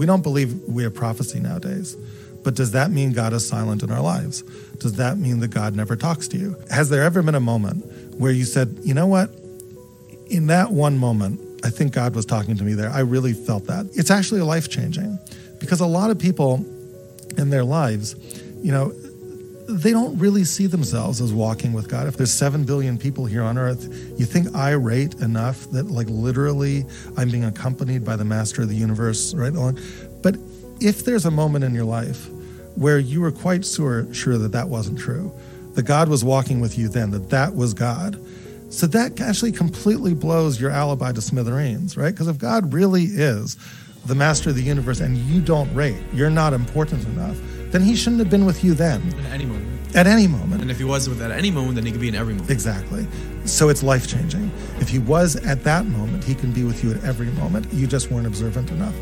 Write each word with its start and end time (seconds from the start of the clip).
we 0.00 0.06
don't 0.06 0.22
believe 0.22 0.62
we 0.66 0.82
have 0.82 0.94
prophecy 0.94 1.40
nowadays. 1.40 1.94
But 2.42 2.54
does 2.54 2.70
that 2.70 2.90
mean 2.90 3.12
God 3.12 3.34
is 3.34 3.46
silent 3.46 3.82
in 3.82 3.90
our 3.90 4.00
lives? 4.00 4.40
Does 4.78 4.94
that 4.94 5.18
mean 5.18 5.40
that 5.40 5.48
God 5.48 5.76
never 5.76 5.94
talks 5.94 6.26
to 6.28 6.38
you? 6.38 6.56
Has 6.70 6.88
there 6.88 7.02
ever 7.02 7.22
been 7.22 7.34
a 7.34 7.40
moment 7.40 7.84
where 8.18 8.32
you 8.32 8.46
said, 8.46 8.78
you 8.82 8.94
know 8.94 9.06
what? 9.06 9.28
In 10.30 10.46
that 10.46 10.72
one 10.72 10.96
moment, 10.96 11.38
I 11.62 11.68
think 11.68 11.92
God 11.92 12.14
was 12.14 12.24
talking 12.24 12.56
to 12.56 12.64
me 12.64 12.72
there. 12.72 12.88
I 12.88 13.00
really 13.00 13.34
felt 13.34 13.66
that. 13.66 13.90
It's 13.92 14.10
actually 14.10 14.40
life 14.40 14.70
changing 14.70 15.18
because 15.58 15.80
a 15.80 15.86
lot 15.86 16.08
of 16.08 16.18
people 16.18 16.64
in 17.36 17.50
their 17.50 17.64
lives, 17.64 18.16
you 18.62 18.72
know, 18.72 18.94
they 19.68 19.92
don't 19.92 20.18
really 20.18 20.44
see 20.44 20.66
themselves 20.66 21.20
as 21.20 21.32
walking 21.32 21.72
with 21.72 21.88
God. 21.88 22.06
If 22.06 22.16
there's 22.16 22.32
7 22.32 22.64
billion 22.64 22.98
people 22.98 23.26
here 23.26 23.42
on 23.42 23.58
earth, 23.58 23.84
you 24.18 24.26
think 24.26 24.54
I 24.54 24.70
rate 24.72 25.14
enough 25.16 25.70
that, 25.70 25.90
like, 25.90 26.08
literally 26.08 26.84
I'm 27.16 27.30
being 27.30 27.44
accompanied 27.44 28.04
by 28.04 28.16
the 28.16 28.24
master 28.24 28.62
of 28.62 28.68
the 28.68 28.74
universe 28.74 29.34
right 29.34 29.54
along? 29.54 29.78
But 30.22 30.36
if 30.80 31.04
there's 31.04 31.26
a 31.26 31.30
moment 31.30 31.64
in 31.64 31.74
your 31.74 31.84
life 31.84 32.28
where 32.74 32.98
you 32.98 33.20
were 33.20 33.32
quite 33.32 33.64
sure, 33.64 34.12
sure 34.12 34.38
that 34.38 34.52
that 34.52 34.68
wasn't 34.68 34.98
true, 34.98 35.32
that 35.74 35.82
God 35.82 36.08
was 36.08 36.24
walking 36.24 36.60
with 36.60 36.78
you 36.78 36.88
then, 36.88 37.10
that 37.10 37.30
that 37.30 37.54
was 37.54 37.74
God, 37.74 38.18
so 38.70 38.86
that 38.86 39.20
actually 39.20 39.52
completely 39.52 40.14
blows 40.14 40.60
your 40.60 40.70
alibi 40.70 41.12
to 41.12 41.20
smithereens, 41.20 41.96
right? 41.96 42.10
Because 42.10 42.28
if 42.28 42.38
God 42.38 42.72
really 42.72 43.04
is 43.04 43.56
the 44.06 44.14
master 44.14 44.50
of 44.50 44.56
the 44.56 44.62
universe 44.62 45.00
and 45.00 45.16
you 45.18 45.40
don't 45.40 45.72
rate, 45.74 46.00
you're 46.14 46.30
not 46.30 46.52
important 46.52 47.04
enough, 47.06 47.36
then 47.70 47.82
he 47.82 47.96
shouldn't 47.96 48.18
have 48.20 48.30
been 48.30 48.44
with 48.44 48.64
you 48.64 48.74
then. 48.74 49.02
At 49.26 49.32
any 49.32 49.46
moment. 49.46 49.96
At 49.96 50.06
any 50.06 50.26
moment. 50.26 50.62
And 50.62 50.70
if 50.70 50.78
he 50.78 50.84
was 50.84 51.08
with 51.08 51.20
at 51.22 51.30
any 51.30 51.50
moment, 51.50 51.74
then 51.76 51.86
he 51.86 51.92
could 51.92 52.00
be 52.00 52.08
in 52.08 52.14
every 52.14 52.34
moment. 52.34 52.50
Exactly. 52.50 53.06
So 53.44 53.68
it's 53.68 53.82
life 53.82 54.06
changing. 54.06 54.50
If 54.78 54.88
he 54.88 54.98
was 54.98 55.36
at 55.36 55.64
that 55.64 55.86
moment, 55.86 56.24
he 56.24 56.34
can 56.34 56.52
be 56.52 56.64
with 56.64 56.84
you 56.84 56.92
at 56.92 57.02
every 57.04 57.30
moment. 57.32 57.72
You 57.72 57.86
just 57.86 58.10
weren't 58.10 58.26
observant 58.26 58.70
enough. 58.70 58.94